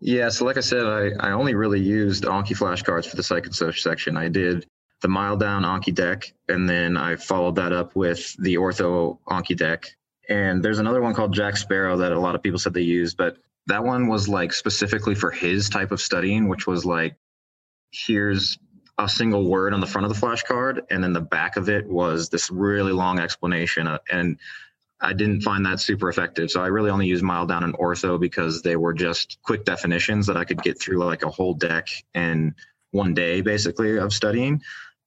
[0.00, 3.46] Yeah so like i said i, I only really used anki flashcards for the psych
[3.46, 4.16] and soc section.
[4.16, 4.66] I did
[5.00, 9.96] the MileDown anki deck and then i followed that up with the ortho anki deck
[10.28, 13.16] and there's another one called Jack Sparrow that a lot of people said they used,
[13.16, 17.16] but that one was like specifically for his type of studying, which was like,
[17.92, 18.58] here's
[18.98, 21.86] a single word on the front of the flashcard, and then the back of it
[21.86, 23.86] was this really long explanation.
[23.86, 24.38] Uh, and
[25.00, 26.50] I didn't find that super effective.
[26.50, 30.36] So I really only used MileDown and Ortho because they were just quick definitions that
[30.36, 32.54] I could get through like a whole deck in
[32.92, 34.62] one day, basically, of studying.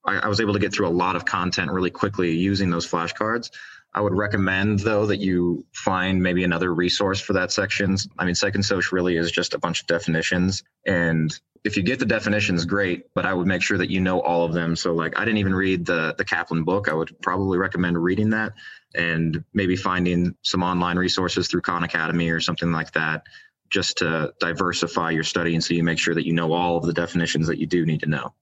[0.05, 2.89] I, I was able to get through a lot of content really quickly using those
[2.89, 3.51] flashcards.
[3.95, 7.95] I would recommend, though, that you find maybe another resource for that section.
[8.19, 10.63] I mean, Psych and Soc really is just a bunch of definitions.
[10.85, 14.19] And if you get the definitions, great, but I would make sure that you know
[14.19, 14.75] all of them.
[14.75, 16.89] So, like, I didn't even read the, the Kaplan book.
[16.89, 18.51] I would probably recommend reading that
[18.95, 23.23] and maybe finding some online resources through Khan Academy or something like that
[23.69, 26.85] just to diversify your study and so you make sure that you know all of
[26.85, 28.33] the definitions that you do need to know.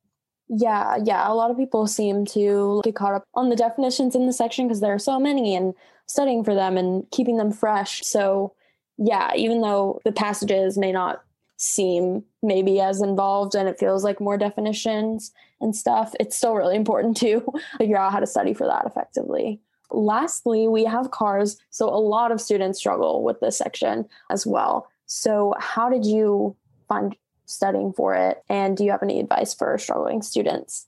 [0.55, 1.27] Yeah, yeah.
[1.27, 4.67] A lot of people seem to get caught up on the definitions in the section
[4.67, 5.73] because there are so many and
[6.05, 8.03] studying for them and keeping them fresh.
[8.05, 8.53] So,
[8.97, 11.23] yeah, even though the passages may not
[11.57, 16.75] seem maybe as involved and it feels like more definitions and stuff, it's still really
[16.75, 17.43] important to
[17.79, 19.59] figure out how to study for that effectively.
[19.89, 21.57] Lastly, we have cars.
[21.71, 24.87] So, a lot of students struggle with this section as well.
[25.07, 26.55] So, how did you
[26.87, 28.43] find studying for it?
[28.49, 30.87] And do you have any advice for struggling students?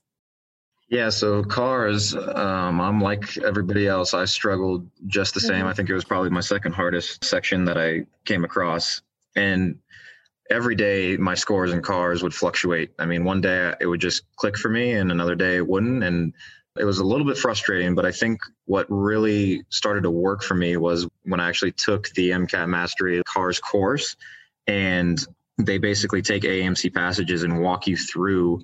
[0.88, 4.14] Yeah, so cars, um, I'm like everybody else.
[4.14, 5.56] I struggled just the same.
[5.56, 5.68] Mm-hmm.
[5.68, 9.02] I think it was probably my second hardest section that I came across.
[9.34, 9.78] And
[10.48, 12.92] every day my scores in cars would fluctuate.
[13.00, 16.04] I mean, one day it would just click for me and another day it wouldn't.
[16.04, 16.32] And
[16.78, 20.54] it was a little bit frustrating, but I think what really started to work for
[20.54, 24.14] me was when I actually took the MCAT Mastery Cars course
[24.66, 25.24] and
[25.58, 28.62] they basically take AAMC passages and walk you through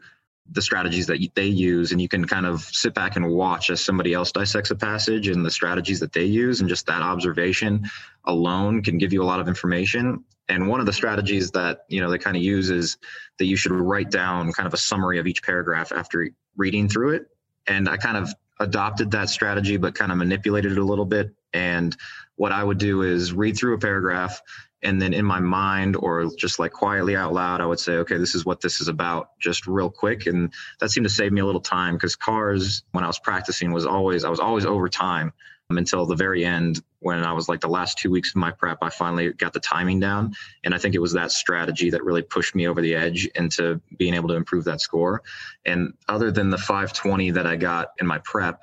[0.51, 3.83] the strategies that they use and you can kind of sit back and watch as
[3.83, 7.89] somebody else dissects a passage and the strategies that they use and just that observation
[8.25, 10.25] alone can give you a lot of information.
[10.49, 12.99] And one of the strategies that you know they kind of use is
[13.39, 17.15] that you should write down kind of a summary of each paragraph after reading through
[17.15, 17.27] it.
[17.67, 21.33] And i kind of adopted that strategy but kind of manipulated it a little bit.
[21.55, 21.97] And
[22.37, 24.43] what i would do is read through a paragraph
[24.83, 28.17] and then in my mind or just like quietly out loud i would say okay
[28.17, 30.27] this is what this is about just real quick.
[30.27, 33.73] And that seemed to save me a little time because cars when i was practicing
[33.73, 35.33] was always i was always over time
[35.71, 38.51] um, until the very end when i was like the last two weeks of my
[38.51, 40.35] prep i finally got the timing down.
[40.65, 43.81] And i think it was that strategy that really pushed me over the edge into
[43.97, 45.23] being able to improve that score.
[45.65, 48.63] And other than the 520 that i got in my prep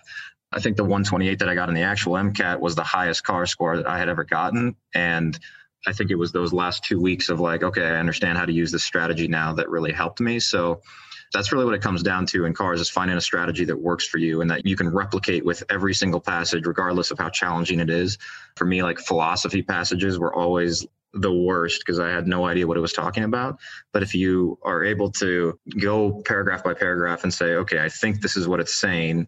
[0.51, 3.45] I think the 128 that I got in the actual MCAT was the highest car
[3.45, 4.75] score that I had ever gotten.
[4.95, 5.39] And
[5.87, 8.53] I think it was those last two weeks of like, okay, I understand how to
[8.53, 10.39] use this strategy now that really helped me.
[10.39, 10.81] So
[11.33, 14.07] that's really what it comes down to in cars is finding a strategy that works
[14.07, 17.79] for you and that you can replicate with every single passage, regardless of how challenging
[17.79, 18.17] it is.
[18.55, 22.77] For me, like philosophy passages were always the worst because I had no idea what
[22.77, 23.59] it was talking about.
[23.93, 28.21] But if you are able to go paragraph by paragraph and say, okay, I think
[28.21, 29.27] this is what it's saying,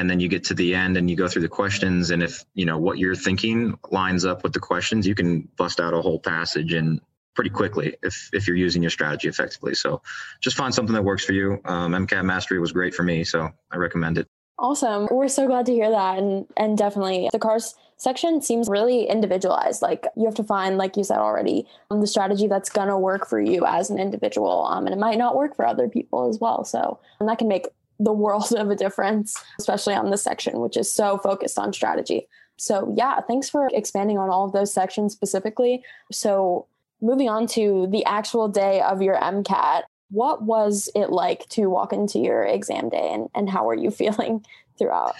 [0.00, 2.10] and then you get to the end and you go through the questions.
[2.10, 5.78] And if you know what you're thinking lines up with the questions you can bust
[5.78, 7.00] out a whole passage and
[7.34, 9.74] pretty quickly if if you're using your strategy effectively.
[9.74, 10.00] So
[10.40, 11.60] just find something that works for you.
[11.66, 14.26] Um, mcat mastery was great for me so i recommend it.
[14.58, 15.08] Awesome.
[15.10, 16.18] We're so glad to hear that.
[16.18, 19.82] And and definitely the cars section seems really individualized.
[19.82, 22.96] Like you have to find like you said already um, the strategy that's going to
[22.96, 26.28] work for you as an individual um, and it might not work for other people
[26.30, 26.64] as well.
[26.64, 27.68] So and that can make
[28.00, 32.26] the world of a difference, especially on this section, which is so focused on strategy.
[32.56, 35.82] So, yeah, thanks for expanding on all of those sections specifically.
[36.12, 36.66] So,
[37.00, 41.94] moving on to the actual day of your MCAT, what was it like to walk
[41.94, 44.44] into your exam day and, and how were you feeling
[44.78, 45.14] throughout?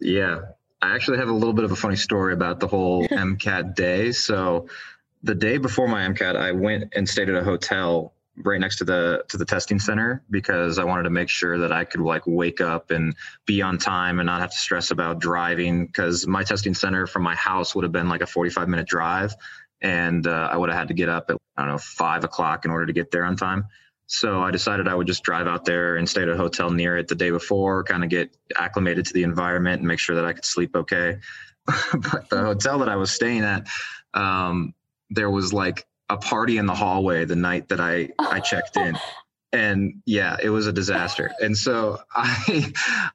[0.00, 0.40] Yeah,
[0.80, 4.12] I actually have a little bit of a funny story about the whole MCAT day.
[4.12, 4.68] So,
[5.22, 8.84] the day before my MCAT, I went and stayed at a hotel right next to
[8.84, 12.22] the to the testing center because I wanted to make sure that I could like
[12.26, 13.14] wake up and
[13.46, 17.22] be on time and not have to stress about driving because my testing center from
[17.22, 19.34] my house would have been like a 45 minute drive
[19.80, 22.64] and uh, I would have had to get up at I don't know five o'clock
[22.64, 23.66] in order to get there on time.
[24.08, 26.96] So I decided I would just drive out there and stay at a hotel near
[26.96, 30.24] it the day before, kind of get acclimated to the environment and make sure that
[30.24, 31.18] I could sleep okay.
[31.66, 33.66] but the hotel that I was staying at,
[34.14, 34.74] um,
[35.10, 38.98] there was like a party in the hallway the night that I I checked in.
[39.52, 41.32] and yeah, it was a disaster.
[41.40, 42.72] And so I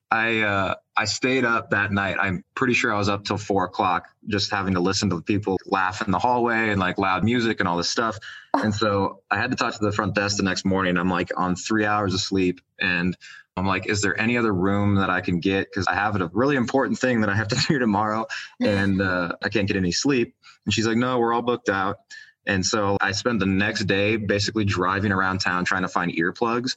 [0.09, 2.17] I uh, I stayed up that night.
[2.19, 5.21] I'm pretty sure I was up till four o'clock, just having to listen to the
[5.21, 8.17] people laugh in the hallway and like loud music and all this stuff.
[8.53, 10.97] And so I had to talk to the front desk the next morning.
[10.97, 13.15] I'm like on three hours of sleep, and
[13.55, 15.69] I'm like, is there any other room that I can get?
[15.69, 18.27] Because I have a really important thing that I have to do tomorrow,
[18.59, 20.35] and uh, I can't get any sleep.
[20.65, 21.99] And she's like, no, we're all booked out.
[22.45, 26.75] And so I spent the next day basically driving around town trying to find earplugs.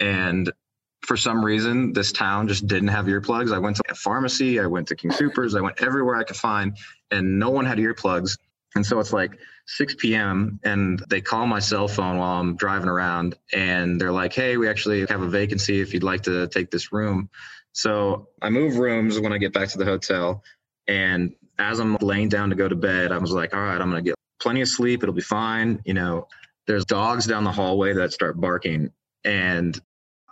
[0.00, 0.52] And
[1.02, 3.52] for some reason, this town just didn't have earplugs.
[3.52, 6.36] I went to a pharmacy, I went to King Soopers, I went everywhere I could
[6.36, 6.76] find,
[7.10, 8.38] and no one had earplugs.
[8.74, 10.58] And so it's like 6 p.m.
[10.64, 14.68] and they call my cell phone while I'm driving around and they're like, hey, we
[14.68, 17.30] actually have a vacancy if you'd like to take this room.
[17.72, 20.42] So I move rooms when I get back to the hotel.
[20.88, 23.90] And as I'm laying down to go to bed, I was like, all right, I'm
[23.90, 25.02] going to get plenty of sleep.
[25.02, 25.80] It'll be fine.
[25.84, 26.28] You know,
[26.66, 28.90] there's dogs down the hallway that start barking.
[29.24, 29.80] And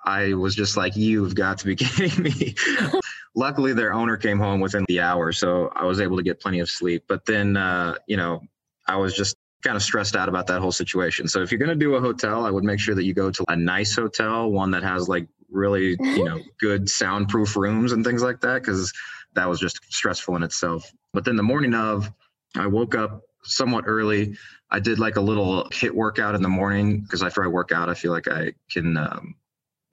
[0.05, 2.55] I was just like, you've got to be kidding me.
[3.35, 5.33] Luckily, their owner came home within the hour.
[5.33, 7.05] So I was able to get plenty of sleep.
[7.09, 8.43] But then, uh, you know,
[8.87, 11.29] I was just kind of stressed out about that whole situation.
[11.29, 13.31] So if you're going to do a hotel, I would make sure that you go
[13.31, 18.05] to a nice hotel, one that has like really, you know, good soundproof rooms and
[18.05, 18.93] things like that, because
[19.35, 20.91] that was just stressful in itself.
[21.13, 22.13] But then the morning of,
[22.57, 24.37] I woke up somewhat early.
[24.71, 27.89] I did like a little HIIT workout in the morning because after I work out,
[27.89, 29.35] I feel like I can um,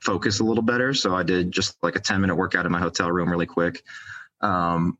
[0.02, 0.94] focus a little better.
[0.94, 3.84] So I did just like a 10 minute workout in my hotel room really quick.
[4.42, 4.98] Um,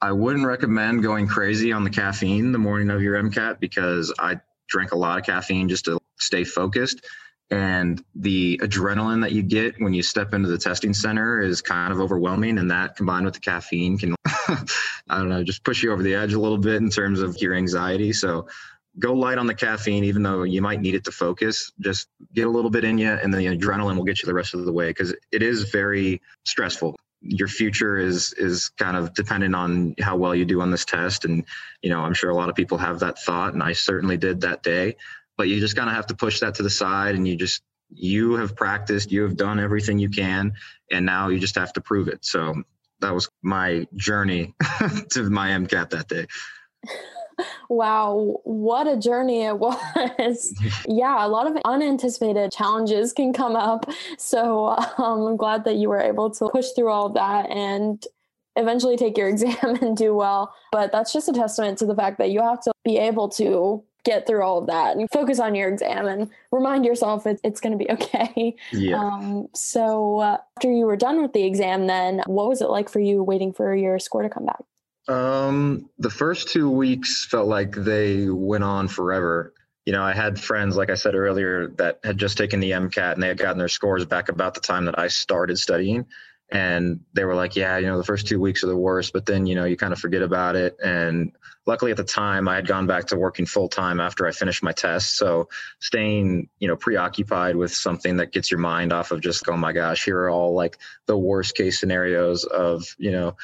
[0.00, 4.40] I wouldn't recommend going crazy on the caffeine the morning of your MCAT because I
[4.68, 7.06] drank a lot of caffeine just to stay focused.
[7.52, 11.92] And the adrenaline that you get when you step into the testing center is kind
[11.92, 12.56] of overwhelming.
[12.56, 16.14] And that combined with the caffeine can I don't know, just push you over the
[16.14, 18.14] edge a little bit in terms of your anxiety.
[18.14, 18.48] So
[18.98, 21.70] go light on the caffeine, even though you might need it to focus.
[21.78, 24.54] Just get a little bit in you, and the adrenaline will get you the rest
[24.54, 26.96] of the way because it is very stressful.
[27.20, 31.26] Your future is is kind of dependent on how well you do on this test,
[31.26, 31.44] and
[31.82, 34.40] you know I'm sure a lot of people have that thought, and I certainly did
[34.40, 34.96] that day.
[35.36, 37.62] But you just kind of have to push that to the side and you just
[37.94, 40.54] you have practiced, you have done everything you can,
[40.90, 42.24] and now you just have to prove it.
[42.24, 42.62] So
[43.00, 44.54] that was my journey
[45.10, 46.26] to my MCAT that day.
[47.68, 50.54] Wow, what a journey it was.
[50.86, 53.86] yeah, a lot of unanticipated challenges can come up.
[54.18, 54.66] So
[54.98, 58.04] um, I'm glad that you were able to push through all of that and
[58.56, 60.54] eventually take your exam and do well.
[60.70, 63.82] But that's just a testament to the fact that you have to be able to
[64.04, 67.60] get through all of that and focus on your exam and remind yourself it, it's
[67.60, 68.56] going to be okay.
[68.72, 68.98] Yeah.
[68.98, 72.88] Um, so uh, after you were done with the exam, then what was it like
[72.88, 74.62] for you waiting for your score to come back?
[75.08, 79.52] Um, the first two weeks felt like they went on forever.
[79.84, 83.14] You know, I had friends, like I said earlier, that had just taken the MCAT
[83.14, 86.06] and they had gotten their scores back about the time that I started studying.
[86.52, 89.24] And they were like, yeah, you know, the first two weeks are the worst, but
[89.24, 90.76] then, you know, you kind of forget about it.
[90.84, 91.32] And
[91.64, 94.62] luckily at the time I had gone back to working full time after I finished
[94.62, 95.16] my test.
[95.16, 95.48] So
[95.80, 99.72] staying, you know, preoccupied with something that gets your mind off of just, oh my
[99.72, 100.76] gosh, here are all like
[101.06, 103.34] the worst case scenarios of, you know,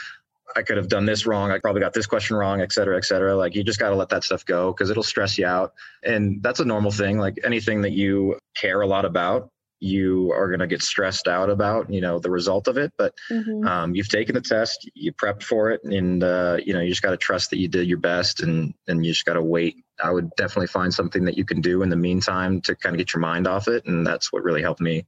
[0.55, 1.51] I could have done this wrong.
[1.51, 3.35] I probably got this question wrong, et cetera, et cetera.
[3.37, 5.73] Like you just got to let that stuff go because it'll stress you out.
[6.03, 7.19] And that's a normal thing.
[7.19, 9.51] Like anything that you care a lot about,
[9.81, 12.93] you are going to get stressed out about, you know, the result of it.
[12.97, 13.67] But mm-hmm.
[13.67, 17.03] um, you've taken the test, you prepped for it, and uh, you know, you just
[17.03, 19.77] got to trust that you did your best, and and you just got to wait.
[20.03, 22.99] I would definitely find something that you can do in the meantime to kind of
[22.99, 25.07] get your mind off it, and that's what really helped me.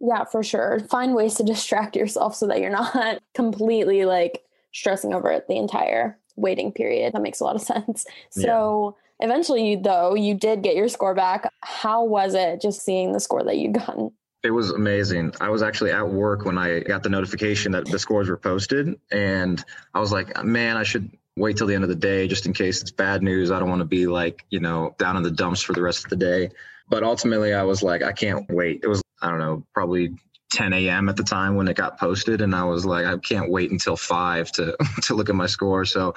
[0.00, 0.80] Yeah, for sure.
[0.88, 5.56] Find ways to distract yourself so that you're not completely like stressing over it the
[5.56, 7.14] entire waiting period.
[7.14, 8.06] That makes a lot of sense.
[8.30, 9.07] So yeah.
[9.20, 11.52] Eventually, though, you did get your score back.
[11.62, 14.10] How was it just seeing the score that you'd gotten?
[14.44, 15.34] It was amazing.
[15.40, 18.98] I was actually at work when I got the notification that the scores were posted.
[19.10, 19.62] And
[19.94, 22.52] I was like, man, I should wait till the end of the day just in
[22.52, 23.50] case it's bad news.
[23.50, 26.04] I don't want to be like, you know, down in the dumps for the rest
[26.04, 26.50] of the day.
[26.88, 28.80] But ultimately, I was like, I can't wait.
[28.82, 30.16] It was, I don't know, probably
[30.52, 31.08] 10 a.m.
[31.08, 33.96] at the time when it got posted, and I was like, I can't wait until
[33.96, 35.84] five to to look at my score.
[35.84, 36.14] So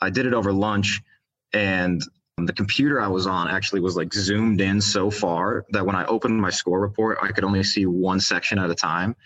[0.00, 1.00] I did it over lunch,
[1.52, 2.02] and
[2.46, 6.04] the computer I was on actually was like zoomed in so far that when I
[6.06, 9.16] opened my score report, I could only see one section at a time,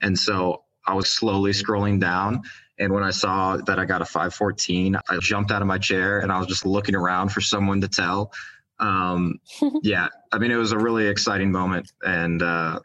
[0.00, 2.42] and so I was slowly scrolling down.
[2.78, 6.20] And when I saw that I got a 514, I jumped out of my chair
[6.20, 8.32] and I was just looking around for someone to tell.
[8.80, 9.38] Um,
[9.82, 11.92] yeah, I mean, it was a really exciting moment.
[12.02, 12.80] And uh,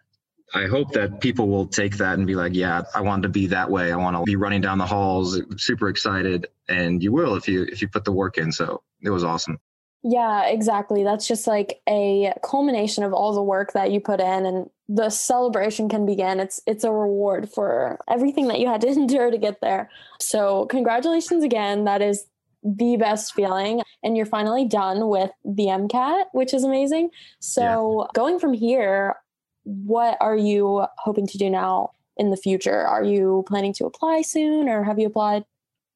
[0.53, 3.47] I hope that people will take that and be like, yeah, I want to be
[3.47, 3.91] that way.
[3.91, 6.47] I want to be running down the halls, super excited.
[6.69, 8.51] And you will if you if you put the work in.
[8.51, 9.59] So it was awesome.
[10.03, 11.03] Yeah, exactly.
[11.03, 15.09] That's just like a culmination of all the work that you put in and the
[15.09, 16.39] celebration can begin.
[16.39, 19.89] It's it's a reward for everything that you had to endure to get there.
[20.19, 21.85] So congratulations again.
[21.85, 22.25] That is
[22.63, 27.09] the best feeling and you're finally done with the MCAT, which is amazing.
[27.39, 28.07] So yeah.
[28.13, 29.15] going from here,
[29.63, 32.81] what are you hoping to do now in the future?
[32.85, 35.45] Are you planning to apply soon or have you applied?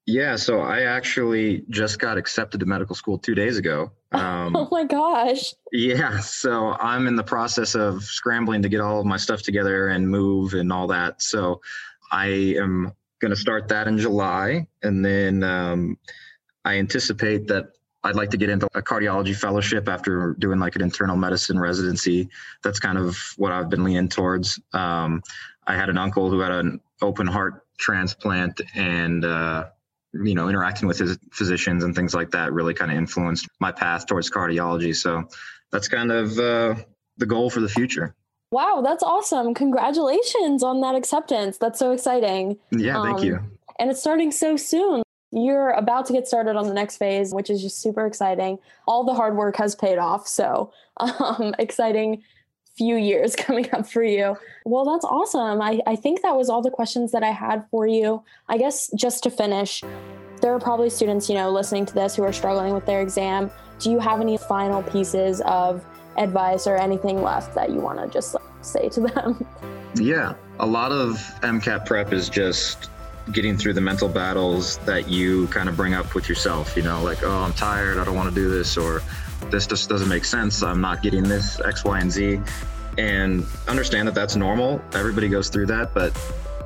[0.06, 3.92] Yeah, so I actually just got accepted to medical school two days ago.
[4.12, 5.54] Um, oh my gosh.
[5.72, 9.88] Yeah, so I'm in the process of scrambling to get all of my stuff together
[9.88, 11.22] and move and all that.
[11.22, 11.62] So
[12.10, 12.26] I
[12.58, 14.66] am going to start that in July.
[14.82, 15.96] And then um,
[16.66, 17.72] I anticipate that
[18.04, 22.28] I'd like to get into a cardiology fellowship after doing like an internal medicine residency.
[22.62, 24.60] That's kind of what I've been leaning towards.
[24.74, 25.22] Um,
[25.66, 29.68] I had an uncle who had an open heart transplant and, uh,
[30.12, 33.72] you know, interacting with his physicians and things like that really kind of influenced my
[33.72, 34.94] path towards cardiology.
[34.94, 35.24] So
[35.70, 36.74] that's kind of uh,
[37.16, 38.14] the goal for the future.
[38.50, 39.54] Wow, that's awesome.
[39.54, 41.56] Congratulations on that acceptance.
[41.56, 42.58] That's so exciting.
[42.70, 43.40] Yeah, thank um, you.
[43.78, 45.02] And it's starting so soon.
[45.30, 48.58] You're about to get started on the next phase, which is just super exciting.
[48.86, 50.28] All the hard work has paid off.
[50.28, 52.22] So, um, exciting
[52.76, 54.36] few years coming up for you.
[54.64, 55.60] Well, that's awesome.
[55.60, 58.22] I, I think that was all the questions that I had for you.
[58.48, 59.82] I guess just to finish,
[60.40, 63.50] there are probably students, you know, listening to this who are struggling with their exam.
[63.78, 65.84] Do you have any final pieces of
[66.16, 69.46] advice or anything left that you want to just say to them?
[69.94, 72.88] Yeah, a lot of MCAT prep is just
[73.30, 77.02] getting through the mental battles that you kind of bring up with yourself, you know,
[77.02, 79.02] like, oh, I'm tired, I don't want to do this, or
[79.50, 82.40] this just doesn't make sense, I'm not getting this X, Y, and Z.
[82.98, 84.82] And understand that that's normal.
[84.92, 86.16] Everybody goes through that, but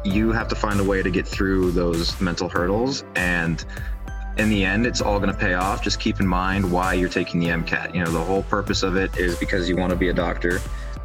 [0.04, 3.04] you have to find a way to get through those mental hurdles.
[3.14, 3.64] And
[4.36, 5.82] in the end, it's all going to pay off.
[5.82, 7.94] Just keep in mind why you're taking the MCAT.
[7.94, 10.60] You know, the whole purpose of it is because you want to be a doctor.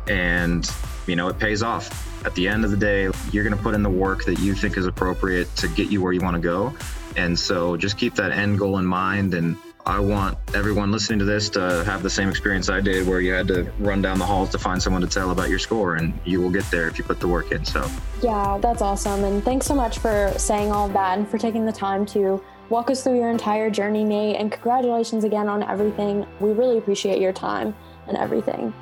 [0.08, 0.70] And
[1.08, 2.08] you know, it pays off.
[2.26, 4.54] At the end of the day, you're going to put in the work that you
[4.54, 6.74] think is appropriate to get you where you want to go.
[7.18, 9.34] And so just keep that end goal in mind.
[9.34, 13.20] And I want everyone listening to this to have the same experience I did, where
[13.20, 15.96] you had to run down the halls to find someone to tell about your score,
[15.96, 17.66] and you will get there if you put the work in.
[17.66, 17.90] So,
[18.22, 19.24] yeah, that's awesome.
[19.24, 22.44] And thanks so much for saying all of that and for taking the time to
[22.70, 24.38] walk us through your entire journey, Nate.
[24.38, 26.26] And congratulations again on everything.
[26.40, 27.76] We really appreciate your time
[28.08, 28.74] and everything.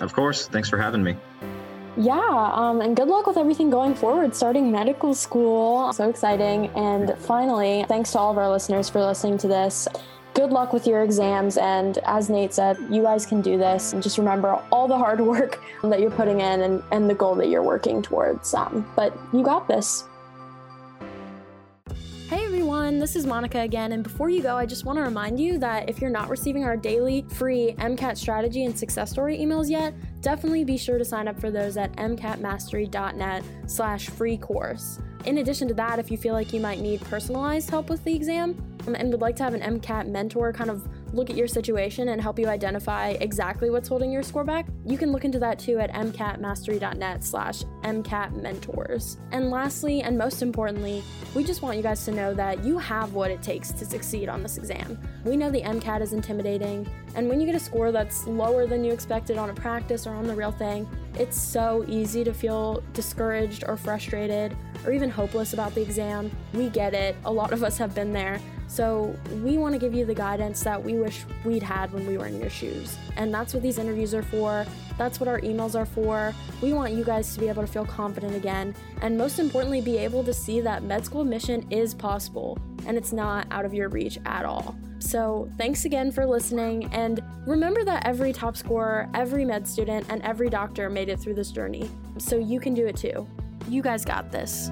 [0.00, 0.46] Of course.
[0.48, 1.16] Thanks for having me.
[1.96, 5.92] Yeah, um, and good luck with everything going forward, starting medical school.
[5.92, 6.66] So exciting.
[6.70, 9.86] And finally, thanks to all of our listeners for listening to this.
[10.34, 11.56] Good luck with your exams.
[11.56, 13.92] And as Nate said, you guys can do this.
[13.92, 17.36] And just remember all the hard work that you're putting in and, and the goal
[17.36, 18.52] that you're working towards.
[18.52, 20.04] Um, but you got this.
[22.28, 25.38] Hey everyone, this is Monica again, and before you go, I just want to remind
[25.38, 29.70] you that if you're not receiving our daily free MCAT strategy and success story emails
[29.70, 34.98] yet, definitely be sure to sign up for those at mcatmastery.net slash free course.
[35.24, 38.14] In addition to that, if you feel like you might need personalized help with the
[38.14, 41.46] exam um, and would like to have an MCAT mentor kind of look at your
[41.46, 45.38] situation and help you identify exactly what's holding your score back, you can look into
[45.38, 49.16] that too at mcatmastery.net slash mcatmentors.
[49.30, 51.02] And lastly, and most importantly,
[51.34, 54.28] we just want you guys to know that you have what it takes to succeed
[54.28, 54.98] on this exam.
[55.24, 58.84] We know the MCAT is intimidating, and when you get a score that's lower than
[58.84, 62.82] you expected on a practice or on the real thing, it's so easy to feel
[62.92, 66.30] discouraged or frustrated or even hopeless about the exam.
[66.52, 68.40] We get it, a lot of us have been there.
[68.74, 72.18] So, we want to give you the guidance that we wish we'd had when we
[72.18, 72.98] were in your shoes.
[73.16, 74.66] And that's what these interviews are for.
[74.98, 76.34] That's what our emails are for.
[76.60, 78.74] We want you guys to be able to feel confident again.
[79.00, 83.12] And most importantly, be able to see that med school admission is possible and it's
[83.12, 84.74] not out of your reach at all.
[84.98, 86.86] So, thanks again for listening.
[86.92, 91.34] And remember that every top scorer, every med student, and every doctor made it through
[91.34, 91.88] this journey.
[92.18, 93.24] So, you can do it too.
[93.68, 94.68] You guys got this.